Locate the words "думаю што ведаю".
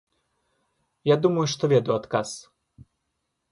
1.27-1.95